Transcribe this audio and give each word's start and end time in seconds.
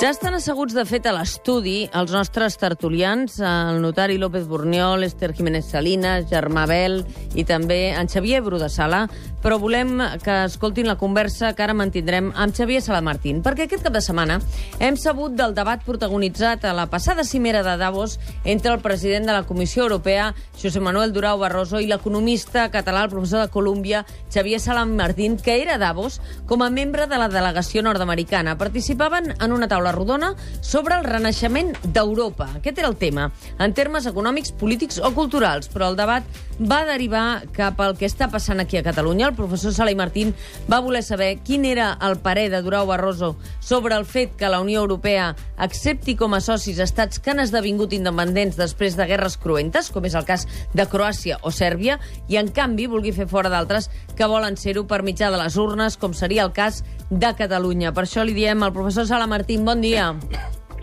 Ja 0.00 0.08
estan 0.08 0.32
asseguts, 0.32 0.72
de 0.72 0.86
fet, 0.88 1.04
a 1.04 1.12
l'estudi 1.12 1.82
els 1.92 2.14
nostres 2.14 2.54
tertulians, 2.56 3.34
el 3.44 3.82
notari 3.82 4.14
López 4.16 4.46
Borniol, 4.48 5.04
Esther 5.04 5.34
Jiménez 5.36 5.66
Salinas, 5.68 6.24
Germà 6.30 6.62
Bel 6.64 7.02
i 7.36 7.44
també 7.44 7.90
en 7.92 8.08
Xavier 8.08 8.40
Bru 8.40 8.56
de 8.56 8.70
Sala, 8.72 9.02
però 9.44 9.58
volem 9.60 9.98
que 10.24 10.36
escoltin 10.46 10.88
la 10.88 10.96
conversa 10.96 11.50
que 11.52 11.64
ara 11.66 11.76
mantindrem 11.76 12.30
amb 12.32 12.56
Xavier 12.56 12.80
Salamartín, 12.80 13.42
perquè 13.44 13.66
aquest 13.66 13.84
cap 13.84 13.92
de 13.92 14.00
setmana 14.00 14.38
hem 14.80 14.96
sabut 14.96 15.36
del 15.36 15.52
debat 15.56 15.84
protagonitzat 15.84 16.64
a 16.64 16.72
la 16.76 16.88
passada 16.88 17.24
cimera 17.24 17.60
de 17.64 17.76
Davos 17.76 18.16
entre 18.44 18.72
el 18.72 18.80
president 18.80 19.28
de 19.28 19.36
la 19.36 19.44
Comissió 19.44 19.84
Europea, 19.84 20.32
José 20.56 20.80
Manuel 20.80 21.12
Durau 21.12 21.44
Barroso, 21.44 21.76
i 21.76 21.88
l'economista 21.92 22.70
català, 22.72 23.04
el 23.04 23.12
professor 23.12 23.44
de 23.44 23.52
Colúmbia, 23.52 24.06
Xavier 24.32 24.60
Salamartín, 24.64 25.36
que 25.36 25.60
era 25.60 25.76
a 25.76 25.82
Davos 25.84 26.22
com 26.48 26.64
a 26.64 26.72
membre 26.72 27.04
de 27.06 27.20
la 27.20 27.28
delegació 27.28 27.84
nord-americana. 27.84 28.56
Participaven 28.56 29.34
en 29.36 29.52
una 29.52 29.68
taula 29.68 29.89
rodona 29.92 30.34
sobre 30.60 30.96
el 30.98 31.04
renaixement 31.04 31.74
d'Europa. 31.84 32.48
Aquest 32.60 32.78
era 32.78 32.88
el 32.88 32.96
tema, 32.96 33.30
en 33.58 33.74
termes 33.74 34.06
econòmics, 34.06 34.52
polítics 34.52 35.00
o 35.02 35.12
culturals, 35.16 35.70
però 35.72 35.90
el 35.90 35.98
debat 35.98 36.24
va 36.60 36.84
derivar 36.84 37.42
cap 37.56 37.78
al 37.80 37.96
que 37.96 38.08
està 38.08 38.28
passant 38.30 38.60
aquí 38.60 38.76
a 38.76 38.84
Catalunya. 38.84 39.30
El 39.30 39.36
professor 39.38 39.72
Sala 39.72 39.94
i 39.94 39.98
Martín 39.98 40.34
va 40.70 40.82
voler 40.84 41.02
saber 41.02 41.38
quin 41.44 41.64
era 41.64 41.92
el 42.04 42.18
parer 42.20 42.50
de 42.52 42.60
Durau 42.62 42.86
Barroso 42.86 43.36
sobre 43.60 43.96
el 43.96 44.04
fet 44.04 44.36
que 44.36 44.48
la 44.48 44.60
Unió 44.60 44.82
Europea 44.84 45.34
accepti 45.56 46.16
com 46.16 46.34
a 46.34 46.42
socis 46.44 46.78
estats 46.78 47.20
que 47.20 47.32
han 47.32 47.40
esdevingut 47.40 47.94
independents 47.96 48.58
després 48.60 48.96
de 48.96 49.08
guerres 49.08 49.38
cruentes, 49.40 49.90
com 49.90 50.04
és 50.04 50.14
el 50.14 50.28
cas 50.28 50.46
de 50.74 50.86
Croàcia 50.86 51.40
o 51.42 51.52
Sèrbia, 51.54 51.98
i 52.28 52.36
en 52.40 52.52
canvi 52.52 52.88
vulgui 52.90 53.12
fer 53.16 53.28
fora 53.30 53.52
d'altres 53.52 53.88
que 54.16 54.28
volen 54.28 54.58
ser-ho 54.60 54.84
per 54.84 55.02
mitjà 55.06 55.30
de 55.32 55.40
les 55.40 55.56
urnes, 55.56 55.96
com 55.96 56.12
seria 56.16 56.44
el 56.44 56.52
cas 56.52 56.84
de 57.10 57.34
Catalunya. 57.36 57.92
Per 57.92 58.06
això 58.06 58.24
li 58.24 58.34
diem 58.36 58.62
al 58.62 58.72
professor 58.72 59.06
Sala 59.06 59.26
Martín, 59.26 59.64
bon 59.66 59.82
dia. 59.82 60.12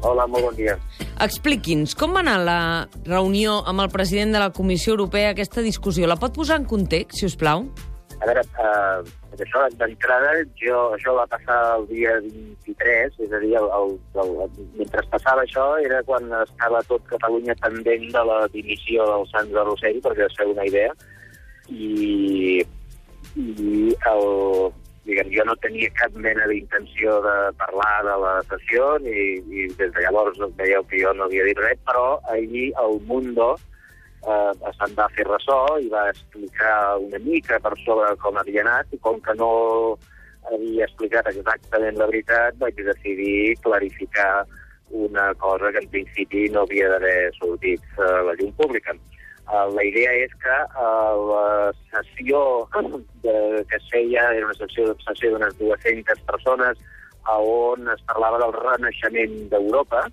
Hola, 0.05 0.27
molt 0.29 0.49
bon 0.51 0.55
dia. 0.55 0.75
Expliqui'ns, 1.23 1.95
com 1.97 2.13
va 2.13 2.21
anar 2.21 2.37
la 2.45 2.61
reunió 3.07 3.61
amb 3.65 3.81
el 3.81 3.89
president 3.89 4.35
de 4.35 4.43
la 4.43 4.51
Comissió 4.53 4.93
Europea, 4.93 5.31
aquesta 5.31 5.63
discussió? 5.65 6.05
La 6.07 6.19
pot 6.19 6.35
posar 6.35 6.59
en 6.61 6.67
context, 6.69 7.17
si 7.17 7.25
us 7.25 7.37
plau? 7.39 7.65
A 8.17 8.25
veure, 8.25 8.41
eh, 8.41 9.09
això 9.37 9.63
d'entrada, 9.77 10.31
jo, 10.57 10.77
això 10.95 11.13
va 11.17 11.25
passar 11.29 11.57
el 11.77 11.85
dia 11.89 12.15
23, 12.21 13.19
és 13.25 13.33
a 13.33 13.41
dir, 13.41 13.53
el, 13.59 13.67
el, 13.79 13.93
el, 14.23 14.49
mentre 14.79 15.03
passava 15.11 15.43
això 15.45 15.67
era 15.85 16.01
quan 16.05 16.25
estava 16.41 16.81
tot 16.89 17.05
Catalunya 17.09 17.57
pendent 17.61 18.09
de 18.13 18.23
la 18.29 18.39
dimissió 18.53 19.05
del 19.11 19.27
Sant 19.33 19.53
de 19.53 19.65
Rossell, 19.69 20.01
perquè 20.05 20.25
es 20.25 20.39
feu 20.39 20.53
una 20.53 20.65
idea, 20.65 20.93
i, 21.69 22.65
i 23.37 23.93
el, 24.13 24.25
diguem, 25.07 25.31
jo 25.31 25.45
no 25.47 25.55
tenia 25.63 25.89
cap 25.95 26.15
mena 26.19 26.45
d'intenció 26.49 27.21
de 27.23 27.35
parlar 27.61 27.95
de 28.07 28.17
la 28.23 28.33
sessió 28.49 28.97
ni, 29.03 29.15
i 29.39 29.67
des 29.79 29.93
de 29.95 30.03
llavors 30.03 30.39
veieu 30.59 30.83
que 30.91 31.01
jo 31.01 31.13
no 31.15 31.27
havia 31.27 31.47
dit 31.47 31.63
res, 31.63 31.79
però 31.87 32.19
ahir 32.33 32.67
el 32.83 32.99
Mundo 33.07 33.53
eh, 33.55 34.51
se'n 34.79 34.93
va 34.99 35.07
fer 35.15 35.25
ressò 35.29 35.61
i 35.79 35.89
va 35.93 36.09
explicar 36.11 36.75
una 36.99 37.21
mica 37.23 37.59
per 37.63 37.73
sobre 37.85 38.13
com 38.23 38.39
havia 38.41 38.65
anat 38.65 38.93
i 38.93 39.01
com 39.07 39.19
que 39.23 39.35
no 39.39 39.51
havia 40.51 40.87
explicat 40.87 41.27
exactament 41.31 41.99
la 41.99 42.07
veritat, 42.11 42.59
vaig 42.59 42.79
decidir 42.79 43.55
clarificar 43.63 44.45
una 44.89 45.33
cosa 45.35 45.71
que 45.71 45.83
en 45.83 45.89
principi 45.91 46.47
no 46.49 46.63
havia 46.63 46.89
d'haver 46.93 47.31
sortit 47.35 47.83
a 47.99 48.11
la 48.29 48.35
llum 48.39 48.53
pública. 48.59 48.95
Uh, 49.47 49.71
la 49.71 49.83
idea 49.87 50.11
és 50.25 50.33
que 50.43 50.55
uh, 50.75 51.15
la 51.31 51.71
sessió 51.93 52.67
de, 53.23 53.35
que 53.69 53.79
es 53.79 53.89
feia 53.93 54.25
era 54.35 54.49
una 54.49 54.57
sessió, 54.59 54.91
sessió 55.05 55.31
d'unes 55.31 55.55
200 55.61 56.23
persones 56.27 56.81
on 57.35 57.87
es 57.91 58.01
parlava 58.07 58.39
del 58.39 58.53
renaixement 58.55 59.33
d'Europa 59.51 60.05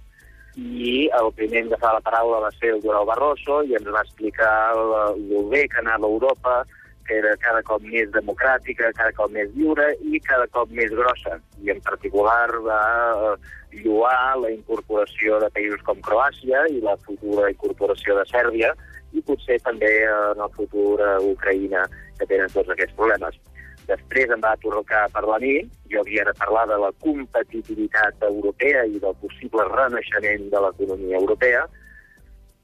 i 0.56 1.08
el 1.18 1.32
primer 1.34 1.64
en 1.64 1.72
agafar 1.72 1.94
la 1.96 2.04
paraula 2.06 2.40
va 2.46 2.50
ser 2.54 2.72
el 2.74 2.80
Durau 2.82 3.06
Barroso 3.06 3.62
i 3.66 3.74
ens 3.74 3.90
va 3.90 4.02
explicar 4.06 4.54
el 4.78 5.48
bé 5.50 5.64
que 5.68 5.80
anava 5.82 6.06
Europa, 6.06 6.62
que 7.06 7.18
era 7.18 7.34
cada 7.42 7.62
cop 7.66 7.82
més 7.82 8.10
democràtica, 8.14 8.92
cada 8.94 9.12
cop 9.18 9.30
més 9.34 9.50
lliure 9.56 9.90
i 10.02 10.20
cada 10.22 10.46
cop 10.54 10.70
més 10.70 10.94
grossa. 10.94 11.40
I 11.62 11.74
en 11.74 11.82
particular 11.82 12.48
va 12.62 12.80
lluar 13.82 14.38
la 14.38 14.50
incorporació 14.54 15.40
de 15.42 15.50
països 15.50 15.82
com 15.82 15.98
Croàcia 16.06 16.66
i 16.70 16.80
la 16.80 16.96
futura 17.02 17.50
incorporació 17.50 18.14
de 18.20 18.26
Sèrbia, 18.30 18.70
i 19.14 19.22
potser 19.22 19.60
també 19.62 19.90
en 20.10 20.40
el 20.44 20.54
futur 20.58 20.98
a 21.02 21.16
Ucraïna, 21.22 21.84
que 22.18 22.26
tenen 22.30 22.52
tots 22.52 22.70
aquests 22.74 22.96
problemes. 22.98 23.38
Després 23.88 24.30
em 24.32 24.40
va 24.40 24.54
torcar 24.62 25.04
a 25.04 25.12
parlar 25.12 25.36
a 25.38 25.44
mi, 25.44 25.54
jo 25.92 26.00
havia 26.00 26.24
de 26.24 26.32
parlar 26.40 26.64
de 26.70 26.78
la 26.80 26.90
competitivitat 27.04 28.22
europea 28.28 28.84
i 28.88 29.00
del 29.00 29.16
possible 29.20 29.66
renaixement 29.70 30.48
de 30.54 30.62
l'economia 30.64 31.20
europea, 31.20 31.66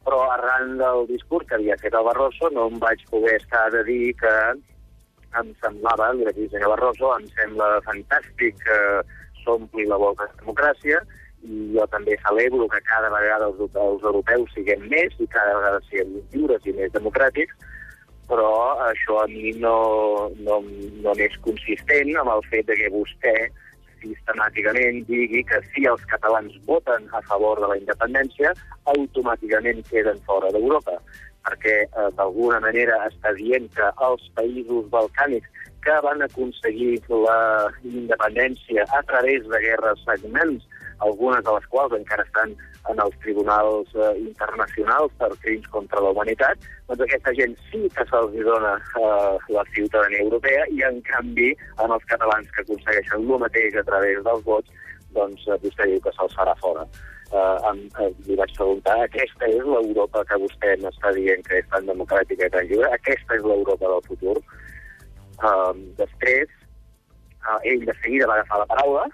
però 0.04 0.22
arran 0.32 0.78
del 0.80 1.06
discurs 1.10 1.46
que 1.46 1.58
havia 1.58 1.76
fet 1.82 1.94
el 1.94 2.06
Barroso 2.08 2.48
no 2.54 2.66
em 2.70 2.78
vaig 2.80 3.02
poder 3.12 3.36
estar 3.36 3.66
de 3.74 3.84
dir 3.84 4.14
que 4.22 4.34
em 5.38 5.50
semblava, 5.62 6.10
li 6.16 6.24
vaig 6.26 6.38
dir, 6.40 6.48
senyor 6.50 6.72
Barroso, 6.74 7.12
em 7.18 7.28
sembla 7.36 7.68
fantàstic 7.84 8.56
que 8.64 8.78
s'ompli 9.44 9.86
la 9.86 10.00
boca 10.00 10.26
de 10.26 10.40
democràcia, 10.40 11.02
i 11.46 11.70
jo 11.74 11.86
també 11.92 12.16
celebro 12.24 12.68
que 12.68 12.80
cada 12.88 13.08
vegada 13.12 13.48
els, 13.48 13.60
els 13.72 14.02
europeus 14.04 14.52
siguem 14.54 14.84
més 14.92 15.14
i 15.18 15.28
cada 15.32 15.56
vegada 15.58 15.80
siguem 15.88 16.12
més 16.16 16.34
lliures 16.34 16.66
i 16.68 16.74
més 16.76 16.92
democràtics, 16.96 17.56
però 18.30 18.50
això 18.86 19.22
a 19.22 19.26
mi 19.30 19.54
no, 19.58 19.76
no, 20.46 20.60
no 21.04 21.16
és 21.16 21.34
consistent 21.46 22.12
amb 22.20 22.34
el 22.36 22.44
fet 22.52 22.68
de 22.68 22.76
que 22.78 22.92
vostè 22.94 23.34
sistemàticament 24.00 25.02
digui 25.08 25.42
que 25.48 25.58
si 25.72 25.84
els 25.88 26.04
catalans 26.12 26.54
voten 26.68 27.08
a 27.16 27.20
favor 27.28 27.60
de 27.60 27.72
la 27.72 27.78
independència, 27.80 28.52
automàticament 28.94 29.82
queden 29.90 30.20
fora 30.28 30.52
d'Europa, 30.54 30.96
perquè 31.46 31.76
eh, 31.84 32.08
d'alguna 32.16 32.60
manera 32.64 33.00
està 33.08 33.32
dient 33.36 33.68
que 33.76 33.88
els 34.06 34.24
països 34.36 34.88
balcànics 34.92 35.68
que 35.84 35.96
van 36.04 36.22
aconseguir 36.24 36.98
la 37.08 37.70
independència 37.82 38.84
a 38.96 39.02
través 39.08 39.46
de 39.48 39.60
guerres 39.64 40.02
sagnants 40.04 40.66
algunes 41.06 41.44
de 41.44 41.52
les 41.56 41.66
quals 41.72 41.94
encara 41.96 42.24
estan 42.26 42.54
en 42.90 43.00
els 43.04 43.16
tribunals 43.24 43.92
eh, 43.94 44.12
internacionals 44.20 45.12
per 45.20 45.30
crims 45.44 45.68
contra 45.74 46.02
la 46.04 46.12
humanitat, 46.14 46.64
doncs 46.88 47.04
aquesta 47.06 47.34
gent 47.38 47.54
sí 47.68 47.82
que 47.96 48.06
se'ls 48.10 48.36
dona 48.46 48.74
eh, 49.00 49.36
la 49.56 49.64
ciutadania 49.74 50.24
europea 50.24 50.66
i, 50.72 50.82
en 50.88 51.00
canvi, 51.08 51.52
en 51.84 51.96
els 51.96 52.04
catalans 52.12 52.50
que 52.56 52.64
aconsegueixen 52.64 53.24
el 53.28 53.44
mateix 53.44 53.76
a 53.76 53.86
través 53.88 54.24
dels 54.26 54.44
vots, 54.48 54.82
doncs 55.16 55.46
eh, 55.48 55.58
vostè 55.64 55.88
diu 55.92 56.02
que 56.04 56.14
se'ls 56.16 56.36
farà 56.38 56.56
fora. 56.62 56.86
Eh, 57.30 57.56
em, 57.70 57.84
eh, 58.02 58.10
li 58.26 58.36
vaig 58.40 58.52
preguntar, 58.56 58.96
aquesta 59.04 59.46
és 59.46 59.62
l'Europa 59.62 60.24
que 60.26 60.40
vostè 60.42 60.74
m'està 60.82 61.12
dient 61.14 61.44
que 61.46 61.60
és 61.60 61.68
tan 61.70 61.86
democràtica 61.86 62.48
i 62.48 62.54
tan 62.56 62.66
lliure? 62.66 62.90
Aquesta 62.96 63.38
és 63.38 63.46
l'Europa 63.46 63.92
del 63.92 64.06
futur? 64.08 64.36
Eh, 64.40 65.74
després, 66.00 66.56
eh, 67.44 67.58
ell 67.72 67.84
de 67.86 67.94
seguida 68.02 68.26
va 68.26 68.40
agafar 68.40 68.64
la 68.64 68.70
paraula, 68.74 69.04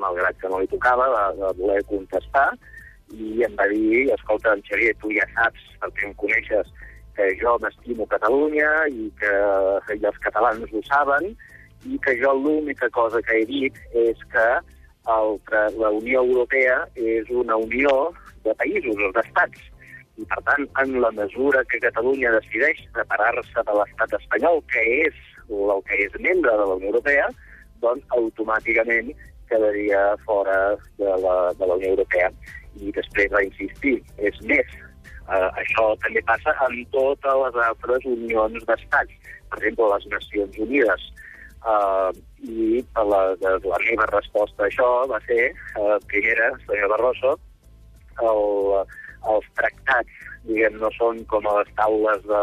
malgrat 0.00 0.38
que 0.40 0.50
no 0.52 0.60
li 0.60 0.70
tocava, 0.72 1.08
va, 1.12 1.24
va 1.38 1.52
voler 1.58 1.82
contestar 1.90 2.50
i 3.14 3.44
em 3.46 3.54
va 3.58 3.68
dir, 3.70 4.06
escolta, 4.14 4.54
en 4.56 4.62
Xavier, 4.66 4.94
tu 5.00 5.12
ja 5.14 5.26
saps, 5.34 5.62
perquè 5.82 6.08
em 6.08 6.14
coneixes, 6.18 6.72
que 7.16 7.28
jo 7.40 7.56
m'estimo 7.62 8.06
Catalunya 8.10 8.70
i 8.92 9.10
que 9.20 9.34
i 9.94 10.02
els 10.04 10.18
catalans 10.24 10.72
ho 10.72 10.82
saben 10.88 11.30
i 11.86 11.98
que 12.04 12.16
jo 12.20 12.34
l'única 12.36 12.90
cosa 12.90 13.22
que 13.22 13.40
he 13.40 13.46
dit 13.48 13.78
és 13.94 14.24
que, 14.32 14.48
el, 15.06 15.38
la 15.78 15.90
Unió 15.94 16.22
Europea 16.24 16.80
és 16.98 17.30
una 17.30 17.56
unió 17.62 17.92
de 18.44 18.54
països, 18.58 18.98
o 18.98 19.10
d'estats. 19.14 19.62
I, 20.16 20.24
per 20.24 20.40
tant, 20.48 20.64
en 20.82 20.96
la 21.02 21.12
mesura 21.14 21.62
que 21.70 21.80
Catalunya 21.82 22.32
decideix 22.38 22.80
separar-se 22.96 23.64
de 23.68 23.78
l'estat 23.78 24.16
espanyol, 24.18 24.62
que 24.72 24.82
és 25.06 25.18
el 25.52 25.82
que 25.86 25.98
és 26.06 26.20
membre 26.24 26.50
de 26.50 26.64
la 26.64 26.78
Unió 26.78 26.90
Europea, 26.94 27.28
doncs 27.84 28.16
automàticament 28.18 29.12
quedaria 29.50 30.02
fora 30.24 30.76
de 30.98 31.12
la, 31.24 31.36
de 31.58 31.66
la 31.66 31.78
Unió 31.78 31.94
Europea. 31.94 32.30
I 32.76 32.92
després 32.96 33.32
va 33.32 33.44
insistir, 33.44 33.96
és 34.18 34.40
més, 34.50 34.74
eh, 35.32 35.48
això 35.62 35.88
també 36.04 36.22
passa 36.28 36.54
amb 36.66 36.92
totes 36.94 37.40
les 37.44 37.60
altres 37.66 38.08
unions 38.12 38.68
d'estats, 38.68 39.32
per 39.50 39.62
exemple, 39.62 39.90
les 39.94 40.08
Nacions 40.14 40.60
Unides. 40.66 41.12
Uh, 41.66 42.12
I 42.46 42.78
la, 42.94 43.22
la, 43.42 43.52
la 43.58 43.78
meva 43.82 44.04
resposta 44.12 44.62
a 44.62 44.66
això 44.68 44.86
va 45.10 45.18
ser, 45.26 45.48
uh, 45.80 45.96
primera, 46.06 46.52
senyor 46.68 46.92
Barroso, 46.92 47.32
el, 48.22 48.44
els 49.32 49.48
tractats, 49.58 50.28
diguem, 50.46 50.78
no 50.78 50.92
són 50.94 51.24
com 51.32 51.48
a 51.50 51.56
les 51.58 51.72
taules 51.80 52.22
de, 52.28 52.42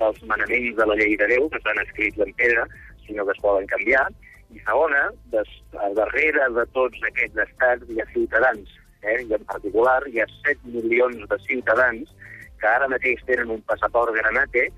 dels 0.00 0.22
manaments 0.30 0.76
de 0.78 0.86
la 0.86 0.96
llei 1.00 1.16
de 1.18 1.28
Déu, 1.32 1.48
que 1.50 1.58
estan 1.58 1.82
escrits 1.82 2.22
en 2.22 2.30
pedra, 2.38 2.66
sinó 3.06 3.26
que 3.26 3.34
es 3.34 3.42
poden 3.42 3.66
canviar, 3.72 4.06
i 4.54 4.60
segona, 4.66 5.08
des, 5.32 5.50
darrere 5.96 6.48
de 6.56 6.66
tots 6.76 7.08
aquests 7.10 7.42
estats 7.46 7.90
hi 7.90 8.00
ha 8.00 8.06
ciutadans, 8.12 8.76
eh? 9.02 9.18
i 9.22 9.34
en 9.36 9.44
particular 9.50 10.00
hi 10.08 10.22
ha 10.22 10.28
7 10.46 10.74
milions 10.74 11.26
de 11.30 11.38
ciutadans 11.46 12.14
que 12.60 12.68
ara 12.68 12.88
mateix 12.92 13.22
tenen 13.28 13.52
un 13.56 13.62
passaport 13.70 14.14
granate 14.16 14.68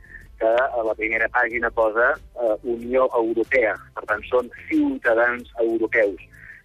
que 0.42 0.50
a 0.50 0.82
la 0.86 0.94
primera 0.98 1.28
pàgina 1.34 1.70
posa 1.70 2.12
eh, 2.14 2.54
Unió 2.74 3.06
Europea. 3.18 3.74
Per 3.96 4.04
tant, 4.10 4.22
són 4.30 4.50
ciutadans 4.68 5.50
europeus. 5.64 6.22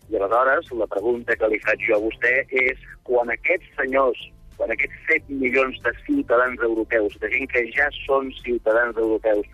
I 0.09 0.17
aleshores, 0.17 0.71
la 0.79 0.87
pregunta 0.89 1.35
que 1.35 1.49
li 1.51 1.59
faig 1.65 1.83
jo 1.85 1.97
a 1.97 2.03
vostè 2.05 2.33
és, 2.63 2.81
quan 3.09 3.29
aquests 3.33 3.69
senyors, 3.79 4.21
quan 4.57 4.73
aquests 4.73 4.97
7 5.11 5.39
milions 5.41 5.77
de 5.85 5.93
ciutadans 6.05 6.63
europeus, 6.69 7.17
de 7.21 7.29
gent 7.33 7.49
que 7.53 7.65
ja 7.75 7.89
són 7.99 8.31
ciutadans 8.41 8.97
europeus, 8.97 9.45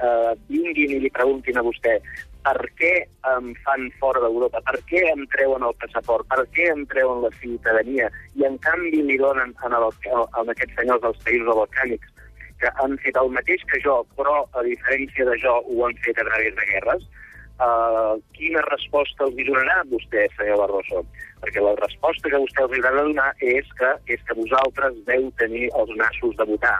eh, 0.00 0.32
vinguin 0.48 0.96
i 0.96 1.02
li 1.04 1.12
preguntin 1.18 1.58
a 1.58 1.66
vostè 1.66 1.98
per 2.46 2.70
què 2.78 2.92
em 3.32 3.50
fan 3.64 3.88
fora 4.00 4.22
d'Europa, 4.24 4.60
per 4.66 4.78
què 4.90 5.02
em 5.10 5.24
treuen 5.34 5.64
el 5.66 5.74
passaport, 5.82 6.26
per 6.30 6.44
què 6.54 6.68
em 6.72 6.84
treuen 6.92 7.24
la 7.24 7.32
ciutadania, 7.40 8.08
i 8.38 8.46
en 8.48 8.56
canvi 8.64 9.02
li 9.02 9.18
donen 9.20 9.54
en, 9.66 9.76
el, 9.80 9.88
en 10.14 10.54
aquests 10.54 10.78
senyors 10.78 11.04
dels 11.04 11.20
països 11.26 11.50
balcànics 11.60 12.14
que 12.58 12.70
han 12.82 12.96
fet 13.04 13.16
el 13.20 13.30
mateix 13.34 13.62
que 13.70 13.80
jo, 13.84 14.00
però 14.18 14.42
a 14.58 14.64
diferència 14.66 15.26
de 15.28 15.36
jo 15.42 15.54
ho 15.62 15.86
han 15.86 15.96
fet 16.04 16.18
a 16.18 16.26
través 16.26 16.54
de 16.56 16.66
guerres, 16.72 17.04
uh, 17.62 18.14
quina 18.36 18.64
resposta 18.66 19.26
els 19.28 19.38
donarà 19.38 19.82
vostè, 19.92 20.26
senyor 20.36 20.62
Barroso? 20.64 21.04
Perquè 21.42 21.62
la 21.62 21.76
resposta 21.78 22.32
que 22.32 22.42
vostè 22.42 22.64
els 22.64 22.78
haurà 22.78 22.94
de 22.96 23.04
donar 23.10 23.28
és 23.54 23.68
que, 23.78 23.92
és 24.14 24.24
que 24.26 24.38
vosaltres 24.38 24.98
veu 25.06 25.28
tenir 25.42 25.68
els 25.78 25.94
nassos 26.00 26.34
de 26.40 26.48
votar, 26.50 26.78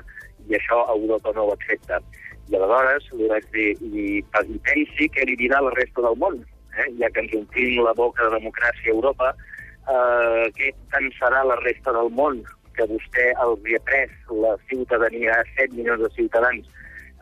i 0.48 0.58
això 0.58 0.82
Europa 0.96 1.34
no 1.36 1.46
ho 1.46 1.54
accepta. 1.54 2.00
I 2.48 2.56
aleshores 2.56 3.08
li 3.12 3.28
vaig 3.28 3.48
dir, 3.52 3.70
i, 3.84 4.06
i 4.24 4.60
pensi 4.70 5.08
que 5.12 5.26
li 5.28 5.36
dirà 5.36 5.60
la 5.64 5.74
resta 5.76 6.04
del 6.04 6.16
món, 6.22 6.38
eh? 6.76 6.88
ja 7.00 7.10
que 7.12 7.24
ens 7.24 7.34
omplim 7.36 7.82
la 7.84 7.94
boca 7.98 8.24
de 8.24 8.38
democràcia 8.38 8.88
a 8.88 8.94
Europa, 8.94 9.32
eh, 9.88 10.44
què 10.56 10.72
pensarà 10.94 11.44
la 11.44 11.58
resta 11.60 11.92
del 11.96 12.10
món 12.20 12.40
que 12.78 12.86
vostè 12.88 13.30
els 13.44 13.72
ha 13.74 13.80
pres 13.90 14.12
la 14.44 14.54
ciutadania 14.70 15.34
a 15.34 15.46
7 15.56 15.74
milions 15.74 16.04
de 16.04 16.10
ciutadans 16.16 16.68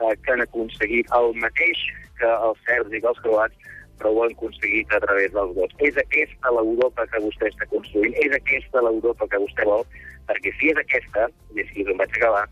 eh, 0.01 0.15
que 0.23 0.35
han 0.35 0.45
aconseguit 0.45 1.11
el 1.19 1.33
mateix 1.43 1.81
que 2.21 2.29
els 2.49 2.61
serbs 2.69 2.95
i 2.95 3.01
que 3.01 3.11
els 3.13 3.23
croats, 3.25 3.73
però 3.99 4.13
ho 4.13 4.23
han 4.25 4.37
aconseguit 4.37 4.93
a 4.93 5.01
través 5.05 5.33
dels 5.33 5.55
vots. 5.57 5.81
És 5.89 5.99
aquesta 6.01 6.53
l'Europa 6.57 7.07
que 7.13 7.23
vostè 7.25 7.51
està 7.51 7.69
construint, 7.73 8.15
és 8.25 8.37
aquesta 8.37 8.85
l'Europa 8.85 9.29
que 9.33 9.43
vostè 9.43 9.67
vol, 9.69 9.85
perquè 10.29 10.53
si 10.59 10.73
és 10.73 10.81
aquesta, 10.83 11.29
i 11.55 11.65
així 11.65 11.85
em 11.87 12.01
vaig 12.01 12.17
acabar, 12.19 12.45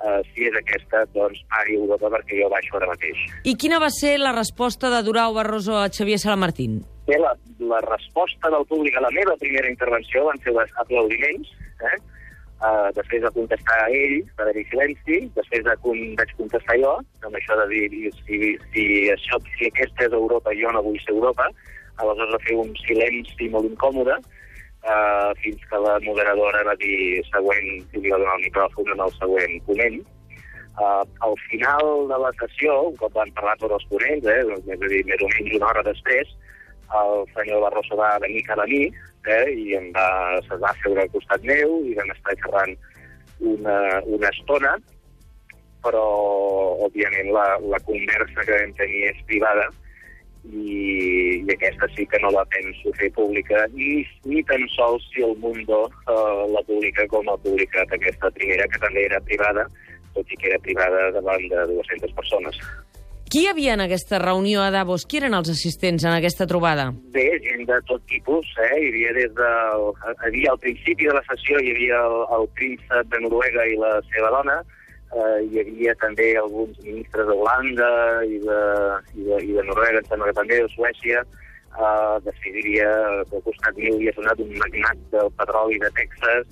Uh, 0.00 0.22
si 0.32 0.46
és 0.48 0.54
aquesta, 0.56 1.02
doncs 1.12 1.42
pari 1.52 1.74
Europa 1.76 2.08
perquè 2.14 2.38
jo 2.38 2.46
baixo 2.48 2.78
ara 2.78 2.86
mateix. 2.88 3.18
I 3.44 3.52
quina 3.60 3.76
va 3.82 3.90
ser 3.92 4.14
la 4.16 4.30
resposta 4.32 4.88
de 4.88 5.02
Durau 5.04 5.34
Barroso 5.36 5.74
a 5.76 5.90
Xavier 5.92 6.16
Salamartín? 6.22 6.78
Bé, 7.04 7.18
la, 7.20 7.34
la 7.68 7.82
resposta 7.84 8.48
del 8.54 8.64
públic 8.70 8.96
a 8.96 9.04
la 9.04 9.10
meva 9.12 9.36
primera 9.42 9.68
intervenció 9.68 10.24
van 10.24 10.40
ser 10.40 10.54
els 10.54 10.72
aplaudiments, 10.80 11.52
eh? 11.84 11.98
Uh, 12.60 12.88
després 12.96 13.22
de 13.24 13.32
contestar 13.36 13.76
a 13.82 13.92
ell, 13.92 14.18
va 14.36 14.44
haver-hi 14.46 14.64
silenci, 14.68 15.20
després 15.36 15.62
de 15.68 15.76
com 15.84 16.00
vaig 16.16 16.32
contestar 16.40 16.76
jo, 16.80 16.96
amb 17.24 17.36
això 17.36 17.60
de 17.60 17.68
dir 17.70 18.10
si, 18.22 18.40
si, 18.72 18.84
això, 19.12 19.38
si 19.54 19.68
aquesta 19.68 20.08
és 20.08 20.16
Europa, 20.16 20.52
jo 20.56 20.72
no 20.76 20.82
vull 20.84 20.98
ser 21.04 21.14
Europa, 21.14 21.46
aleshores 22.00 22.34
va 22.36 22.44
fer 22.44 22.58
un 22.60 22.74
silenci 22.82 23.48
molt 23.52 23.68
incòmode, 23.68 24.16
uh, 24.84 25.30
fins 25.42 25.62
que 25.70 25.82
la 25.82 25.98
moderadora 26.04 26.62
va 26.68 26.76
dir 26.80 27.20
següent, 27.30 27.68
i 27.92 28.00
li 28.00 28.12
va 28.12 28.20
donar 28.22 28.38
el 28.38 28.46
micròfon 28.48 28.94
en 28.94 29.04
el 29.06 29.14
següent 29.18 29.56
ponent. 29.68 30.00
Uh, 30.80 31.04
al 31.26 31.36
final 31.48 32.08
de 32.08 32.18
la 32.24 32.30
sessió, 32.40 32.76
un 32.88 32.96
cop 33.00 33.12
van 33.16 33.32
parlar 33.36 33.56
tots 33.60 33.76
els 33.80 33.88
ponents, 33.90 34.28
eh, 34.30 34.40
és 34.46 34.86
a 34.86 34.92
dir, 34.92 35.02
més 35.08 35.24
o 35.24 35.28
menys 35.34 35.56
una 35.58 35.72
hora 35.72 35.84
després, 35.90 36.30
el 37.00 37.26
senyor 37.34 37.60
Barroso 37.66 37.98
va 37.98 38.16
venir 38.22 38.40
cada 38.46 38.64
nit 38.66 38.96
eh, 39.30 39.46
i 39.54 39.76
em 39.78 39.90
va, 39.94 40.06
se 40.46 40.56
va 40.62 40.72
seure 40.80 41.04
al 41.04 41.12
costat 41.12 41.44
meu 41.46 41.76
i 41.86 41.94
vam 41.98 42.10
estar 42.14 42.34
xerrant 42.40 42.72
una, 43.52 43.76
una 44.16 44.30
estona, 44.32 44.72
però, 45.84 46.06
òbviament, 46.86 47.30
la, 47.36 47.44
la 47.72 47.80
conversa 47.86 48.44
que 48.44 48.56
vam 48.56 48.74
tenir 48.80 49.04
és 49.12 49.22
privada 49.28 49.68
i, 50.48 51.42
i 51.44 51.52
aquesta 51.52 51.88
sí 51.94 52.06
que 52.08 52.20
no 52.22 52.30
la 52.34 52.44
penso 52.52 52.92
fer 52.98 53.10
pública, 53.16 53.66
ni, 53.74 54.00
ni 54.24 54.42
tan 54.48 54.66
sols 54.74 55.04
si 55.14 55.24
el 55.26 55.36
Mundo 55.42 55.86
eh, 56.08 56.44
la 56.54 56.62
publica 56.68 57.06
com 57.12 57.28
ha 57.28 57.38
publicat 57.44 57.92
aquesta 57.96 58.32
primera, 58.36 58.68
que 58.68 58.80
també 58.82 59.04
era 59.08 59.20
privada, 59.26 59.66
tot 60.14 60.32
i 60.32 60.38
que 60.40 60.48
era 60.50 60.62
privada 60.64 61.10
davant 61.16 61.44
de 61.52 61.66
200 61.74 62.16
persones. 62.16 62.58
Qui 63.30 63.44
hi 63.44 63.46
havia 63.46 63.76
en 63.76 63.84
aquesta 63.84 64.18
reunió 64.18 64.64
a 64.64 64.72
Davos? 64.74 65.04
Qui 65.06 65.20
eren 65.20 65.36
els 65.38 65.52
assistents 65.52 66.02
en 66.02 66.16
aquesta 66.16 66.48
trobada? 66.50 66.88
Bé, 67.14 67.28
gent 67.44 67.62
de 67.68 67.76
tot 67.86 68.02
tipus. 68.10 68.48
Eh? 68.58 68.72
Hi 68.74 68.88
havia 68.88 69.12
des 69.14 69.36
del... 69.38 69.84
Havia 70.26 70.50
al 70.50 70.58
principi 70.64 71.06
de 71.06 71.14
la 71.14 71.22
sessió 71.28 71.60
hi 71.62 71.70
havia 71.70 72.00
el, 72.08 72.16
el 72.40 72.48
príncep 72.58 73.12
de 73.12 73.20
Noruega 73.22 73.68
i 73.70 73.78
la 73.78 73.92
seva 74.08 74.32
dona, 74.34 74.56
eh, 75.16 75.38
hi 75.46 75.60
havia 75.62 75.96
també 76.02 76.30
alguns 76.38 76.78
ministres 76.86 77.28
d'Holanda 77.30 77.90
i, 78.26 78.40
de, 78.46 78.62
i, 79.16 79.26
de, 79.28 79.42
i 79.48 79.58
de 79.58 79.66
Noruega, 79.68 80.02
em 80.02 80.08
sembla 80.10 80.30
que 80.30 80.38
també, 80.40 80.62
de 80.62 80.72
Suècia, 80.76 81.24
eh, 81.24 82.32
hi 82.46 82.54
havia, 82.54 82.88
al 83.26 83.44
costat 83.46 83.78
meu 83.78 84.00
hi 84.00 84.10
ha 84.10 84.16
sonat 84.18 84.42
un 84.46 84.56
magnat 84.62 85.06
del 85.14 85.32
petroli 85.38 85.80
de 85.82 85.92
Texas, 85.98 86.50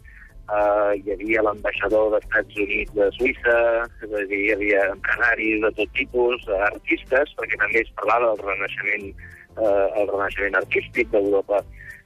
Uh, 0.49 0.97
hi 0.97 1.13
havia 1.13 1.43
l'ambaixador 1.45 2.07
dels 2.15 2.23
Estats 2.25 2.55
Units 2.63 2.93
de 2.97 3.07
Suïssa, 3.19 3.57
és 4.01 4.13
a 4.17 4.23
dir, 4.31 4.39
hi 4.47 4.53
havia 4.55 4.87
empresaris 4.95 5.59
de 5.61 5.71
tot 5.77 5.91
tipus, 5.99 6.47
artistes, 6.71 7.35
perquè 7.37 7.59
també 7.61 7.83
es 7.83 7.91
parlava 8.01 8.31
del 8.31 8.41
renaixement, 8.47 9.05
uh, 9.59 9.89
el 10.01 10.09
renaixement 10.09 10.57
artístic 10.63 11.11
d'Europa. 11.13 11.61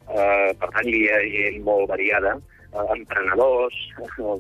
Uh, 0.09 0.51
per 0.59 0.73
tant, 0.75 0.91
hi 0.91 1.05
havia 1.15 1.21
gent 1.53 1.63
molt 1.69 1.87
variada, 1.93 2.35
uh, 2.73 2.89
emprenedors, 2.97 3.79
uh, 4.03 4.35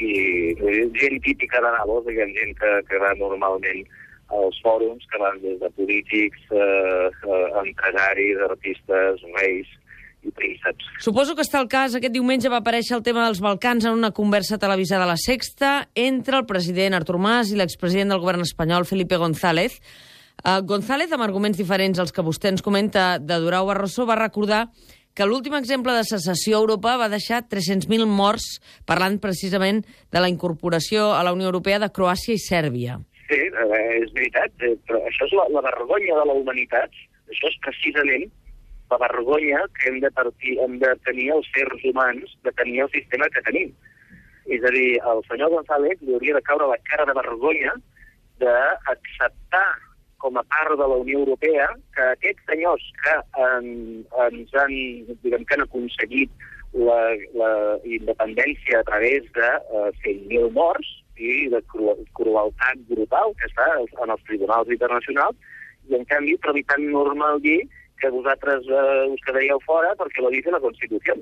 i 0.00 0.54
gent 0.96 1.20
típica 1.24 1.60
de 1.60 1.74
Davos, 1.76 2.06
diguem, 2.06 2.32
gent 2.36 2.56
que, 2.60 2.72
que 2.88 3.02
va 3.02 3.12
normalment 3.20 3.84
als 4.32 4.56
fòrums, 4.64 5.04
que 5.12 5.20
van 5.20 5.38
des 5.42 5.58
de 5.60 5.68
polítics, 5.76 6.44
uh, 6.54 7.08
uh, 7.28 7.62
empresaris, 7.62 8.40
artistes, 8.48 9.24
reis, 9.36 9.68
i 10.22 10.30
prínceps. 10.30 10.86
Suposo 11.02 11.34
que 11.34 11.44
està 11.44 11.60
el 11.60 11.68
cas, 11.70 11.96
aquest 11.98 12.14
diumenge 12.14 12.50
va 12.52 12.60
aparèixer 12.62 12.94
el 12.96 13.04
tema 13.06 13.24
dels 13.26 13.42
Balcans 13.42 13.84
en 13.88 13.98
una 13.98 14.12
conversa 14.14 14.58
televisada 14.62 15.06
a 15.06 15.10
la 15.10 15.18
Sexta 15.18 15.88
entre 15.98 16.38
el 16.38 16.46
president 16.46 16.94
Artur 16.94 17.18
Mas 17.18 17.50
i 17.50 17.58
l'expresident 17.58 18.14
del 18.14 18.22
govern 18.22 18.46
espanyol, 18.46 18.86
Felipe 18.88 19.18
González. 19.18 19.80
Uh, 20.42 20.60
González, 20.66 21.12
amb 21.12 21.26
arguments 21.26 21.58
diferents 21.58 22.00
als 22.02 22.14
que 22.14 22.24
vostè 22.24 22.52
ens 22.52 22.64
comenta 22.64 23.18
de 23.18 23.38
Durau 23.42 23.68
Barroso, 23.68 24.06
va 24.08 24.18
recordar 24.18 24.68
que 25.14 25.26
l'últim 25.28 25.54
exemple 25.58 25.94
de 25.96 26.04
secessió 26.08 26.56
a 26.56 26.62
Europa 26.62 26.96
va 27.00 27.10
deixar 27.12 27.42
300.000 27.52 28.06
morts, 28.08 28.58
parlant 28.88 29.18
precisament 29.20 29.82
de 29.84 30.22
la 30.22 30.30
incorporació 30.32 31.10
a 31.12 31.22
la 31.26 31.34
Unió 31.36 31.50
Europea 31.50 31.80
de 31.82 31.90
Croàcia 31.92 32.36
i 32.36 32.42
Sèrbia. 32.42 32.98
Sí, 33.28 33.40
eh, 33.40 33.82
és 34.00 34.12
veritat, 34.16 34.52
eh, 34.64 34.76
però 34.88 35.02
això 35.08 35.28
és 35.28 35.34
la, 35.36 35.48
la 35.56 35.64
vergonya 35.68 36.18
de 36.20 36.24
la 36.30 36.38
humanitat. 36.40 36.96
Això 37.32 37.48
és 37.48 37.60
precisament 37.64 38.28
la 38.92 38.98
vergonya 39.00 39.62
que 39.78 39.88
hem 39.88 40.00
de, 40.00 40.10
partir, 40.16 40.58
hem 40.60 40.76
de 40.80 40.90
tenir 41.06 41.30
els 41.36 41.48
sers 41.54 41.86
humans, 41.88 42.36
de 42.44 42.52
tenir 42.58 42.82
el 42.84 42.92
sistema 42.92 43.28
que 43.32 43.44
tenim. 43.48 43.72
És 44.52 44.64
a 44.66 44.72
dir, 44.74 44.98
el 45.12 45.22
senyor 45.28 45.52
González 45.54 46.00
li 46.02 46.16
hauria 46.16 46.36
de 46.36 46.44
caure 46.48 46.68
la 46.68 46.80
cara 46.90 47.06
de 47.08 47.14
vergonya 47.16 47.76
d'acceptar 48.42 49.68
com 50.22 50.38
a 50.38 50.44
part 50.54 50.78
de 50.78 50.86
la 50.86 50.98
Unió 51.02 51.20
Europea 51.24 51.66
que 51.96 52.08
aquests 52.14 52.46
senyors 52.48 52.84
que 53.02 53.14
en, 53.42 53.68
ens 54.24 54.56
han, 54.62 54.74
diguem, 55.24 55.44
que 55.44 55.58
han 55.58 55.64
aconseguit 55.66 56.48
la, 56.72 57.00
la 57.36 57.52
independència 57.84 58.80
a 58.80 58.86
través 58.88 59.26
de 59.36 59.48
eh, 59.50 59.90
100.000 60.06 60.52
morts 60.56 60.88
i 61.18 61.48
de 61.52 61.60
cru, 61.68 61.92
crueltat 62.16 62.86
brutal 62.88 63.34
que 63.40 63.50
està 63.50 63.66
en 63.82 64.14
els 64.14 64.24
tribunals 64.30 64.70
internacionals, 64.72 65.36
i 65.90 65.98
en 65.98 66.06
canvi 66.08 66.38
trobi 66.46 66.62
tan 66.70 66.86
normal 66.94 67.42
dir 67.44 67.60
que 68.00 68.10
vosaltres 68.14 68.66
eh, 68.70 69.10
us 69.12 69.22
quedaríeu 69.26 69.60
fora 69.66 69.92
perquè 69.98 70.22
lo 70.22 70.32
dice 70.34 70.54
la 70.54 70.62
Constitució. 70.62 71.18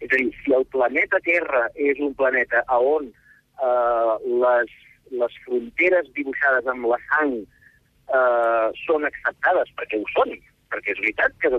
És 0.00 0.08
a 0.08 0.16
dir, 0.16 0.30
si 0.40 0.56
el 0.56 0.66
planeta 0.72 1.20
Terra 1.24 1.66
és 1.76 2.00
un 2.00 2.16
planeta 2.16 2.64
a 2.66 2.80
on 2.80 3.08
eh, 3.12 4.12
les, 4.44 4.76
les 5.22 5.40
fronteres 5.46 6.08
dibuixades 6.16 6.68
amb 6.72 6.88
la 6.92 7.00
sang 7.08 7.40
eh, 8.18 8.68
són 8.84 9.06
acceptades, 9.08 9.70
perquè 9.78 10.00
ho 10.00 10.08
són, 10.14 10.34
perquè 10.70 10.94
és 10.94 11.02
veritat 11.02 11.36
que 11.42 11.50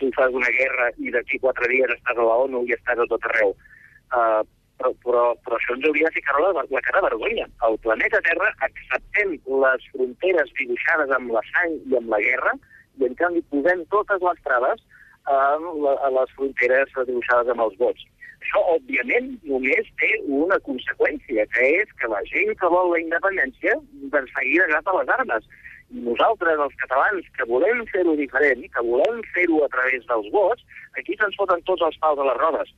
tu 0.00 0.10
fas 0.16 0.36
una 0.40 0.50
guerra 0.58 0.90
i 0.98 1.12
d'aquí 1.14 1.40
quatre 1.42 1.70
dies 1.72 1.96
estàs 1.96 2.18
a 2.18 2.28
la 2.28 2.36
ONU 2.46 2.64
i 2.68 2.76
estàs 2.76 3.00
a 3.00 3.08
tot 3.10 3.26
arreu, 3.30 3.54
eh, 3.54 4.42
però, 4.78 4.92
però, 5.04 5.24
però 5.44 5.58
això 5.58 5.76
ens 5.76 5.86
hauria 5.88 6.10
de 6.10 6.16
ficar 6.18 6.40
la, 6.40 6.52
la 6.62 6.84
cara 6.86 7.00
de 7.00 7.08
vergonya. 7.08 7.46
El 7.68 7.78
planeta 7.84 8.22
Terra 8.26 8.50
acceptem 8.66 9.36
les 9.64 9.90
fronteres 9.92 10.50
dibuixades 10.58 11.12
amb 11.14 11.34
la 11.36 11.44
sang 11.52 11.76
i 11.90 12.00
amb 12.00 12.10
la 12.14 12.22
guerra, 12.24 12.56
i 13.00 13.06
en 13.08 13.14
canvi 13.18 13.42
posem 13.50 13.84
totes 13.94 14.22
les 14.22 14.42
traves 14.46 14.82
a 15.24 16.10
les 16.12 16.34
fronteres 16.36 16.92
dibuixades 17.06 17.48
amb 17.52 17.64
els 17.64 17.78
vots. 17.80 18.02
Això, 18.44 18.60
òbviament, 18.74 19.30
només 19.48 19.86
té 20.00 20.10
una 20.28 20.58
conseqüència, 20.66 21.46
que 21.54 21.68
és 21.80 21.92
que 22.00 22.10
la 22.12 22.20
gent 22.28 22.52
que 22.60 22.68
vol 22.74 22.90
la 22.92 23.00
independència 23.00 23.78
de 24.12 24.20
seguida 24.34 24.66
agafa 24.68 24.98
les 24.98 25.12
armes. 25.16 25.46
Nosaltres, 25.94 26.58
els 26.58 26.74
catalans, 26.80 27.26
que 27.36 27.46
volem 27.46 27.84
fer-ho 27.92 28.16
diferent, 28.18 28.64
que 28.74 28.82
volem 28.82 29.20
fer-ho 29.34 29.60
a 29.62 29.68
través 29.70 30.02
dels 30.08 30.26
vots, 30.34 30.64
aquí 30.98 31.14
se'ns 31.20 31.36
foten 31.38 31.62
tots 31.68 31.84
els 31.86 31.98
pals 32.02 32.18
a 32.18 32.26
les 32.26 32.40
rodes. 32.40 32.72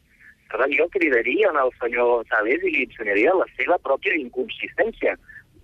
Per 0.50 0.60
tant, 0.60 0.74
jo 0.76 0.86
cridaria 0.92 1.48
al 1.50 1.72
senyor 1.80 2.10
González 2.10 2.62
i 2.62 2.74
li 2.74 2.84
ensenyaria 2.84 3.32
la 3.34 3.48
seva 3.56 3.80
pròpia 3.88 4.20
inconsistència 4.20 5.16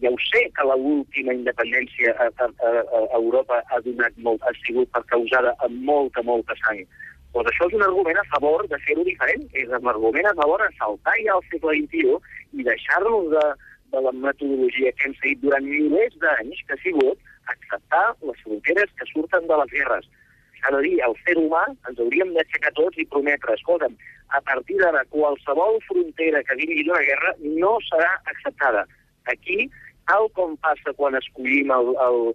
Ja 0.02 0.11
ho 0.11 0.18
sé 0.18 0.40
que 0.56 0.64
l'última 0.66 1.35
independència 1.37 2.11
a, 2.18 2.25
a, 2.42 2.47
a 2.66 3.02
Europa 3.18 3.61
ha, 3.71 3.78
donat 3.85 4.16
molt, 4.26 4.42
ha 4.42 4.50
sigut 4.64 4.90
per 4.90 5.04
causada 5.12 5.52
amb 5.62 5.85
molta, 5.87 6.25
molta 6.26 6.56
sang. 6.64 6.80
Doncs 7.37 7.50
això 7.52 7.68
és 7.71 7.76
un 7.78 7.85
argument 7.87 8.18
a 8.18 8.25
favor 8.32 8.66
de 8.73 8.80
fer-ho 8.82 9.04
diferent, 9.06 9.44
és 9.54 9.71
un 9.78 9.87
argument 9.92 10.26
a 10.26 10.35
favor 10.40 10.64
de 10.64 10.73
saltar 10.80 11.14
ja 11.21 11.37
al 11.37 11.47
segle 11.52 11.76
XXI 11.85 12.16
i 12.59 12.66
deixar-nos 12.66 13.30
de, 13.37 13.44
de 13.94 14.02
la 14.09 14.14
metodologia 14.25 14.90
que 14.97 15.06
hem 15.06 15.14
seguit 15.21 15.44
durant 15.44 15.71
milers 15.71 16.18
d'anys, 16.25 16.64
que 16.66 16.75
ha 16.75 16.82
sigut 16.82 17.32
acceptar 17.52 18.04
les 18.28 18.42
fronteres 18.44 18.92
que 18.99 19.09
surten 19.12 19.49
de 19.50 19.61
les 19.62 19.73
guerres. 19.76 20.09
S'ha 20.61 20.73
de 20.76 20.82
dir, 20.87 20.97
el 21.06 21.16
ser 21.25 21.37
humà 21.40 21.62
ens 21.90 22.00
hauríem 22.02 22.35
d'aixecar 22.37 22.75
tots 22.78 22.99
i 22.99 23.09
prometre, 23.14 23.56
escolta'm, 23.59 23.97
a 24.32 24.40
partir 24.49 24.78
d'ara 24.80 25.04
qualsevol 25.14 25.80
frontera 25.88 26.42
que 26.49 26.59
vingui 26.61 26.87
d'una 26.87 27.02
guerra 27.09 27.35
no 27.42 27.76
serà 27.88 28.12
acceptada. 28.32 28.87
Aquí, 29.32 29.66
tal 30.11 30.28
com 30.38 30.56
passa 30.64 30.94
quan 30.99 31.18
escollim 31.18 31.71
el, 31.75 31.92
el, 32.06 32.32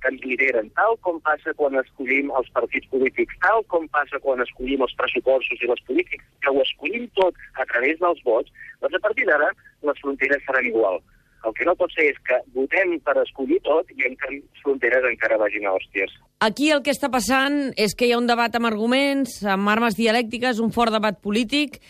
que 0.00 0.08
ens 0.08 0.24
lideren, 0.24 0.70
tal 0.78 0.96
com 1.04 1.20
passa 1.24 1.52
quan 1.58 1.76
escollim 1.80 2.30
els 2.38 2.48
partits 2.56 2.88
polítics, 2.92 3.36
tal 3.44 3.62
com 3.72 3.86
passa 3.94 4.20
quan 4.24 4.42
escollim 4.44 4.82
els 4.86 4.94
pressupostos 4.98 5.62
i 5.62 5.70
les 5.70 5.82
polítics, 5.88 6.26
que 6.42 6.52
ho 6.52 6.62
escollim 6.64 7.06
tot 7.20 7.36
a 7.60 7.66
través 7.72 8.00
dels 8.00 8.22
vots, 8.26 8.52
doncs 8.80 8.96
a 8.96 9.02
partir 9.06 9.28
d'ara 9.28 9.50
les 9.88 10.02
fronteres 10.04 10.44
seran 10.46 10.70
igual. 10.72 11.00
El 11.46 11.54
que 11.56 11.64
no 11.64 11.72
pot 11.78 11.92
ser 11.94 12.10
és 12.10 12.18
que 12.26 12.36
votem 12.56 12.98
per 13.04 13.14
escollir 13.22 13.60
tot 13.64 13.88
i 13.96 14.04
en 14.08 14.16
canvi 14.20 14.42
fronteres 14.60 15.06
encara 15.08 15.38
vagin 15.40 15.64
a 15.66 15.72
hòsties. 15.72 16.12
Aquí 16.44 16.70
el 16.72 16.82
que 16.84 16.92
està 16.92 17.08
passant 17.12 17.72
és 17.80 17.94
que 17.96 18.08
hi 18.08 18.12
ha 18.12 18.20
un 18.20 18.28
debat 18.28 18.54
amb 18.56 18.68
arguments, 18.68 19.40
amb 19.44 19.72
armes 19.72 19.96
dialèctiques, 19.96 20.60
un 20.60 20.72
fort 20.72 20.92
debat 20.92 21.16
polític, 21.20 21.80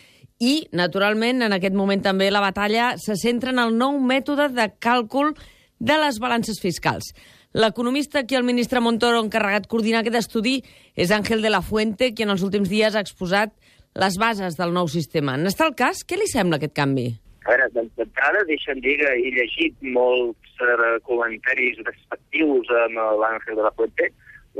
i, 0.41 0.65
naturalment, 0.73 1.43
en 1.45 1.53
aquest 1.53 1.75
moment 1.77 2.01
també 2.01 2.31
la 2.31 2.41
batalla 2.41 2.95
se 2.97 3.13
centra 3.19 3.51
en 3.53 3.61
el 3.61 3.75
nou 3.77 3.99
mètode 4.01 4.49
de 4.55 4.71
càlcul 4.81 5.35
de 5.77 5.97
les 6.01 6.17
balances 6.21 6.57
fiscals. 6.61 7.11
L'economista 7.53 8.23
que 8.25 8.37
el 8.39 8.47
ministre 8.47 8.79
Montoro 8.81 9.19
ha 9.19 9.25
encarregat 9.25 9.67
coordinar 9.67 10.01
aquest 10.01 10.17
estudi 10.23 10.61
és 10.95 11.11
Àngel 11.11 11.43
de 11.43 11.51
la 11.51 11.61
Fuente, 11.61 12.13
qui 12.15 12.23
en 12.23 12.31
els 12.33 12.41
últims 12.47 12.71
dies 12.71 12.95
ha 12.95 13.03
exposat 13.03 13.53
les 13.93 14.17
bases 14.17 14.55
del 14.57 14.71
nou 14.73 14.87
sistema. 14.87 15.35
N'està 15.37 15.67
el 15.67 15.75
cas? 15.75 16.05
Què 16.07 16.17
li 16.17 16.29
sembla 16.31 16.57
aquest 16.57 16.73
canvi? 16.73 17.09
A 17.41 17.49
veure, 17.49 17.69
d'entrada 17.73 18.43
deixa'm 18.49 18.81
dir 18.85 18.97
que 19.01 19.13
he 19.17 19.31
llegit 19.33 19.77
molts 19.81 20.65
uh, 20.65 20.97
comentaris 21.07 21.79
respectius 21.87 22.69
amb 22.83 22.99
l'Àngel 23.21 23.57
de 23.57 23.65
la 23.65 23.73
Fuente. 23.77 24.11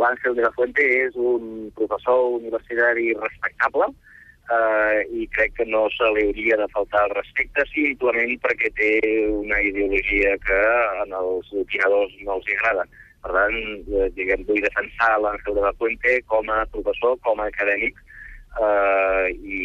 L'Àngel 0.01 0.37
de 0.37 0.47
la 0.47 0.53
Fuente 0.55 0.81
és 0.81 1.17
un 1.19 1.69
professor 1.77 2.39
universitari 2.39 3.11
respectable, 3.19 3.91
eh, 4.51 4.99
i 5.21 5.27
crec 5.35 5.53
que 5.59 5.65
no 5.65 5.85
se 5.95 6.09
li 6.15 6.25
hauria 6.29 6.57
de 6.61 6.67
faltar 6.75 7.05
el 7.07 7.15
respecte 7.17 7.65
simplement 7.71 8.33
perquè 8.45 8.71
té 8.79 8.91
una 9.29 9.59
ideologia 9.67 10.37
que 10.45 10.61
en 11.03 11.15
els 11.21 11.51
opinadors 11.63 12.15
no 12.25 12.39
els 12.39 12.51
agrada. 12.57 12.87
Per 13.21 13.33
tant, 13.35 13.59
eh, 13.99 14.09
diguem, 14.17 14.45
vull 14.47 14.63
defensar 14.65 15.11
l'Àngel 15.21 15.59
de 15.59 15.67
la 15.67 15.73
Puente 15.79 16.17
com 16.31 16.49
a 16.49 16.63
professor, 16.73 17.19
com 17.27 17.39
a 17.39 17.49
acadèmic, 17.51 17.99
eh, 18.59 19.27
i, 19.31 19.61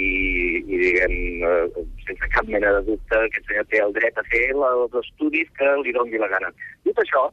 i 0.63 0.83
diguem, 0.85 1.17
eh, 1.49 1.87
sense 2.07 2.31
cap 2.37 2.47
mena 2.53 2.77
de 2.79 2.85
dubte, 2.93 3.19
aquest 3.25 3.51
senyor 3.51 3.67
té 3.73 3.83
el 3.83 3.97
dret 3.97 4.21
a 4.21 4.25
fer 4.31 4.45
els 4.55 5.01
estudis 5.03 5.51
que 5.59 5.73
li 5.83 5.97
doni 5.97 6.23
la 6.23 6.31
gana. 6.37 6.53
Dit 6.87 7.03
això, 7.03 7.27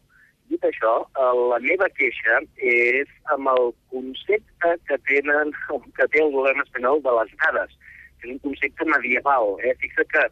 Dit 0.53 0.65
això, 0.67 0.91
eh, 1.17 1.35
la 1.49 1.57
meva 1.63 1.87
queixa 1.97 2.39
és 2.71 3.09
amb 3.35 3.49
el 3.53 3.71
concepte 3.93 4.73
que, 4.89 4.97
tenen, 5.09 5.53
que 5.97 6.07
té 6.13 6.21
el 6.21 6.33
govern 6.35 6.61
espanyol 6.61 7.01
de 7.05 7.13
les 7.19 7.31
dades, 7.45 7.77
que 8.19 8.27
és 8.27 8.35
un 8.35 8.41
concepte 8.43 8.85
medieval. 8.91 9.55
Eh? 9.63 9.73
Fixa 9.81 10.05
que 10.11 10.27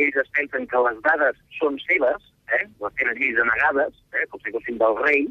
ells 0.00 0.16
es 0.22 0.32
pensen 0.38 0.68
que 0.70 0.82
les 0.86 1.02
dades 1.04 1.42
són 1.58 1.76
seves, 1.84 2.30
eh? 2.56 2.64
les 2.84 2.96
tenen 3.00 3.20
ells 3.28 3.42
anegades, 3.44 4.00
eh? 4.14 4.24
com 4.30 4.40
si 4.44 4.54
fossin 4.54 4.80
del 4.82 4.96
rei, 5.02 5.26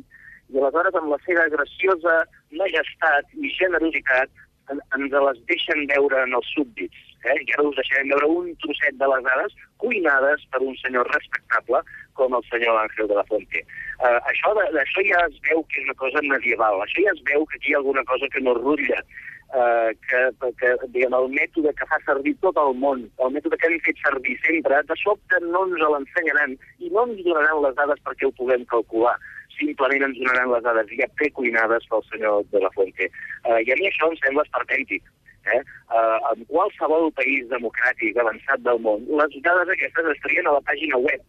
i 0.53 0.61
aleshores 0.61 0.99
amb 0.99 1.09
la 1.15 1.21
seva 1.25 1.47
graciosa 1.55 2.15
majestat 2.53 3.31
i 3.41 3.49
generositat 3.55 4.29
en, 4.29 4.43
ens 4.73 5.13
les 5.27 5.41
deixen 5.51 5.85
veure 5.91 6.23
en 6.23 6.33
els 6.39 6.47
súbdits. 6.55 7.03
Eh? 7.25 7.37
I 7.41 7.53
ara 7.57 7.67
us 7.69 7.77
deixarem 7.79 8.11
veure 8.13 8.29
un 8.39 8.49
trosset 8.63 8.97
de 9.01 9.09
les 9.11 9.23
dades 9.27 9.53
cuinades 9.83 10.45
per 10.53 10.61
un 10.65 10.75
senyor 10.81 11.09
respectable 11.13 11.81
com 12.17 12.35
el 12.37 12.43
senyor 12.49 12.79
Àngel 12.83 13.09
de 13.11 13.19
la 13.19 13.25
Fonte. 13.29 13.61
Uh, 13.99 14.17
això, 14.31 14.53
de, 14.57 14.65
això 14.81 15.05
ja 15.09 15.21
es 15.27 15.37
veu 15.49 15.63
que 15.69 15.81
és 15.81 15.87
una 15.89 15.97
cosa 16.01 16.23
medieval, 16.25 16.81
això 16.83 17.05
ja 17.05 17.13
es 17.13 17.23
veu 17.29 17.45
que 17.49 17.59
aquí 17.59 17.71
hi 17.71 17.75
ha 17.75 17.81
alguna 17.81 18.03
cosa 18.11 18.29
que 18.31 18.41
no 18.45 18.55
rutlla, 18.57 18.99
uh, 19.51 19.91
que, 20.07 20.21
que 20.61 20.73
diguem, 20.95 21.15
el 21.19 21.29
mètode 21.35 21.75
que 21.79 21.89
fa 21.91 21.99
servir 22.07 22.35
tot 22.45 22.59
el 22.61 22.75
món, 22.81 23.05
el 23.25 23.35
mètode 23.35 23.59
que 23.61 23.71
hem 23.71 23.79
fet 23.87 24.01
servir 24.03 24.37
sempre, 24.47 24.81
de 24.89 24.99
sobte 25.01 25.41
no 25.45 25.65
ens 25.67 25.81
l'ensenyaran 25.83 26.57
i 26.79 26.91
no 26.91 27.07
ens 27.09 27.23
donaran 27.27 27.63
les 27.67 27.79
dades 27.79 28.03
perquè 28.07 28.29
ho 28.29 28.35
puguem 28.39 28.67
calcular 28.71 29.17
simplement 29.59 30.07
ens 30.07 30.17
donaran 30.19 30.53
les 30.53 30.65
dades 30.65 30.95
ja 31.01 31.09
precuinades 31.19 31.85
pel 31.91 32.03
senyor 32.11 32.43
de 32.53 32.63
la 32.63 32.71
Fuente. 32.77 33.11
Uh, 33.43 33.59
I 33.61 33.71
a 33.71 33.77
mi 33.79 33.89
això 33.89 34.09
em 34.11 34.17
sembla 34.23 34.45
esperpèntic. 34.47 35.05
Eh? 35.45 35.61
Uh, 35.93 36.17
en 36.31 36.41
qualsevol 36.49 37.11
país 37.13 37.45
democràtic 37.51 38.17
avançat 38.17 38.63
del 38.65 38.79
món, 38.81 39.05
les 39.19 39.39
dades 39.45 39.69
aquestes 39.75 40.11
estarien 40.15 40.49
a 40.49 40.55
la 40.57 40.63
pàgina 40.65 40.97
web 41.03 41.21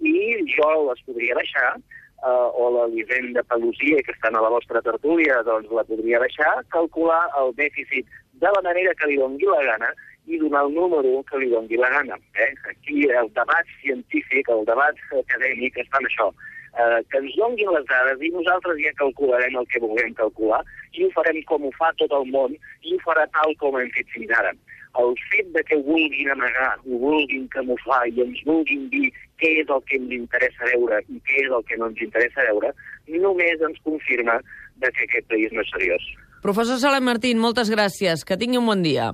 i 0.00 0.14
jo 0.56 0.70
les 0.88 1.02
podria 1.06 1.36
deixar, 1.36 1.76
eh, 1.76 2.48
o 2.60 2.70
la 2.76 2.86
de 2.88 3.42
Pelusia, 3.44 4.02
que 4.02 4.12
estan 4.12 4.36
a 4.36 4.40
la 4.40 4.48
vostra 4.48 4.82
tertúlia, 4.82 5.42
doncs 5.42 5.70
la 5.70 5.84
podria 5.84 6.20
deixar, 6.20 6.64
calcular 6.70 7.28
el 7.40 7.54
dèficit 7.54 8.06
de 8.32 8.48
la 8.48 8.62
manera 8.62 8.94
que 8.94 9.06
li 9.06 9.16
doni 9.16 9.44
la 9.44 9.62
gana 9.64 9.92
i 10.26 10.38
donar 10.38 10.64
el 10.64 10.74
número 10.74 11.22
que 11.28 11.38
li 11.38 11.50
doni 11.50 11.76
la 11.76 11.90
gana. 11.90 12.16
Eh? 12.34 12.52
Aquí 12.70 13.04
el 13.08 13.28
debat 13.34 13.66
científic, 13.82 14.48
el 14.48 14.64
debat 14.64 14.96
acadèmic 15.12 15.76
està 15.76 16.00
en 16.00 16.08
això, 16.08 16.30
eh, 16.78 17.00
que 17.10 17.22
ens 17.22 17.36
donguin 17.38 17.72
les 17.76 17.86
dades 17.90 18.22
i 18.22 18.32
nosaltres 18.34 18.82
ja 18.84 18.92
calcularem 19.02 19.56
el 19.60 19.70
que 19.72 19.82
vulguem 19.82 20.14
calcular 20.18 20.62
i 20.94 21.06
ho 21.06 21.12
farem 21.14 21.42
com 21.48 21.66
ho 21.66 21.72
fa 21.78 21.92
tot 22.02 22.12
el 22.18 22.28
món 22.34 22.56
i 22.56 22.94
ho 22.94 23.00
farà 23.06 23.26
tal 23.36 23.56
com 23.62 23.78
hem 23.80 23.90
fet 23.96 24.10
fins 24.16 24.34
ara 24.38 24.54
el 24.98 25.14
fet 25.30 25.46
de 25.54 25.62
que 25.62 25.76
vulguin 25.86 26.30
amagar, 26.30 26.78
ho 26.82 26.98
vulguin 26.98 27.46
camuflar 27.48 28.02
i 28.10 28.24
ens 28.24 28.40
vulguin 28.46 28.88
dir 28.90 29.10
què 29.40 29.52
és 29.62 29.70
el 29.70 29.82
que 29.86 30.00
ens 30.00 30.14
interessa 30.16 30.66
veure 30.72 30.98
i 31.06 31.20
què 31.28 31.44
és 31.44 31.54
el 31.54 31.64
que 31.68 31.78
no 31.78 31.90
ens 31.92 32.02
interessa 32.02 32.46
veure, 32.50 32.72
només 33.06 33.62
ens 33.68 33.78
confirma 33.86 34.40
de 34.82 34.90
que 34.90 35.06
aquest 35.06 35.30
país 35.30 35.54
no 35.54 35.62
és 35.62 35.72
seriós. 35.76 36.10
Professor 36.42 36.80
Salem 36.82 37.04
Martín, 37.04 37.38
moltes 37.38 37.70
gràcies. 37.70 38.24
Que 38.24 38.38
tingui 38.40 38.58
un 38.58 38.66
bon 38.66 38.82
dia. 38.82 39.12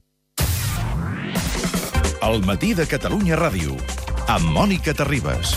El 2.26 2.42
matí 2.46 2.72
de 2.74 2.86
Catalunya 2.90 3.38
Ràdio, 3.38 3.76
amb 4.26 4.54
Mònica 4.54 4.96
Terribas. 4.96 5.52